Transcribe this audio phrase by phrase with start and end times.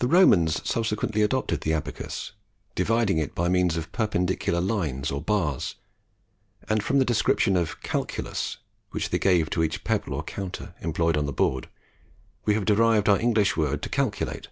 [0.00, 2.32] The Romans subsequently adopted the Abacus,
[2.74, 5.76] dividing it by means of perpendicular lines or bars,
[6.68, 8.56] and from the designation of calculus
[8.90, 11.68] which they gave to each pebble or counter employed on the board,
[12.46, 14.48] we have derived our English word to calculate.